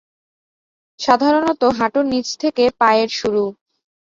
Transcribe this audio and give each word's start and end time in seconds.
সাধারণত 0.99 1.61
হাঁটুর 1.77 2.05
নিচ 2.11 2.27
থেকে 2.41 2.63
পা 2.79 2.89
এর 2.93 3.09
শুরু। 3.19 3.43